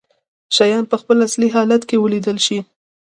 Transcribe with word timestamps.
شيان 0.55 0.83
په 0.91 0.95
خپل 1.01 1.17
اصلي 1.27 1.49
حالت 1.55 1.81
کې 1.89 2.01
ولیدلی 2.03 2.41
شي. 2.47 2.59